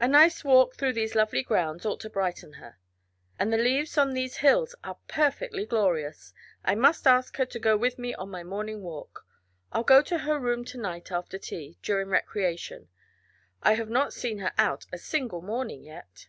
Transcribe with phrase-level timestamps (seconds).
[0.00, 2.78] A nice walk through these lovely grounds ought to brighten her.
[3.38, 6.34] And the leaves on these hills are perfectly glorious.
[6.64, 9.24] I must ask her to go with me on my morning walk.
[9.70, 12.88] I'll go to her room to night after tea during recreation.
[13.62, 16.26] I have not seen her out a single morning yet."